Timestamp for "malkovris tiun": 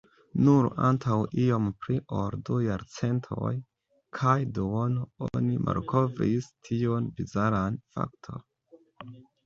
5.69-7.15